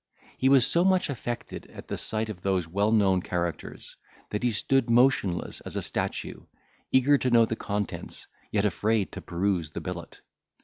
[0.35, 3.97] He was so much affected at sight of those well known characters,
[4.31, 6.47] that he stood motionless as a statue,
[6.91, 10.21] eager to know the contents, yet afraid to peruse the billet.